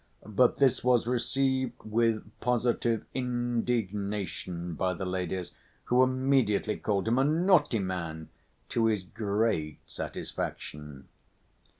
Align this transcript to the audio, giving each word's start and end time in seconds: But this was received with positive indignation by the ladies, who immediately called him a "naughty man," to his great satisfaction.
But 0.25 0.55
this 0.55 0.83
was 0.83 1.05
received 1.05 1.73
with 1.85 2.25
positive 2.39 3.05
indignation 3.13 4.73
by 4.73 4.95
the 4.95 5.05
ladies, 5.05 5.51
who 5.83 6.01
immediately 6.01 6.77
called 6.77 7.07
him 7.07 7.19
a 7.19 7.23
"naughty 7.23 7.77
man," 7.77 8.29
to 8.69 8.87
his 8.87 9.03
great 9.03 9.77
satisfaction. 9.85 11.07